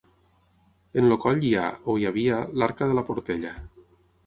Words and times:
En 1.01 1.09
el 1.09 1.13
coll 1.25 1.43
hi 1.51 1.51
ha, 1.59 1.67
o 1.93 1.95
hi 1.99 2.09
havia, 2.13 2.41
l'Arca 2.63 2.91
de 2.93 2.99
la 3.01 3.07
Portella. 3.13 3.55